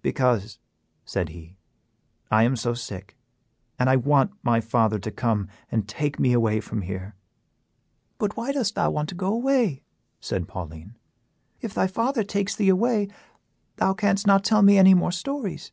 "Because," 0.00 0.60
said 1.04 1.30
he, 1.30 1.56
"I 2.30 2.44
am 2.44 2.54
so 2.54 2.72
sick, 2.72 3.16
and 3.80 3.90
I 3.90 3.96
want 3.96 4.30
my 4.44 4.60
father 4.60 5.00
to 5.00 5.10
come 5.10 5.48
and 5.72 5.88
take 5.88 6.20
me 6.20 6.32
away 6.32 6.60
from 6.60 6.82
here." 6.82 7.16
"But 8.16 8.36
why 8.36 8.52
dost 8.52 8.76
thou 8.76 8.92
want 8.92 9.08
to 9.08 9.16
go 9.16 9.34
away?" 9.34 9.82
said 10.20 10.46
Pauline. 10.46 10.94
"If 11.60 11.74
thy 11.74 11.88
father 11.88 12.22
takes 12.22 12.54
thee 12.54 12.68
away, 12.68 13.08
thou 13.74 13.92
canst 13.92 14.24
not 14.24 14.44
tell 14.44 14.62
me 14.62 14.78
any 14.78 14.94
more 14.94 15.10
stories." 15.10 15.72